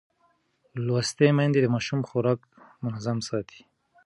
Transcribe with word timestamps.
لوستې 0.85 1.27
میندې 1.37 1.59
د 1.61 1.67
ماشوم 1.75 2.01
خوراک 2.09 2.39
منظم 2.83 3.17
ساتي. 3.27 3.61